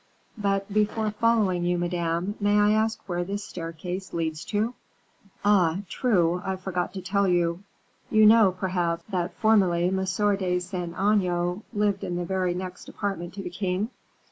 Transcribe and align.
"But 0.35 0.67
before 0.73 1.11
following 1.11 1.63
you, 1.63 1.77
madame, 1.77 2.33
may 2.39 2.57
I 2.59 2.71
ask 2.71 2.99
where 3.07 3.23
this 3.23 3.43
staircase 3.43 4.13
leads 4.13 4.43
to?" 4.45 4.73
"Ah, 5.45 5.81
true; 5.89 6.41
I 6.43 6.55
forgot 6.55 6.91
to 6.95 7.03
tell 7.03 7.27
you. 7.27 7.63
You 8.09 8.25
know, 8.25 8.51
perhaps, 8.51 9.03
that 9.09 9.35
formerly 9.35 9.89
M. 9.89 9.97
de 9.97 10.59
Saint 10.59 10.91
Aignan 10.95 11.61
lived 11.71 12.03
in 12.03 12.15
the 12.15 12.25
very 12.25 12.55
next 12.55 12.89
apartment 12.89 13.35
to 13.35 13.43
the 13.43 13.51
king?" 13.51 13.91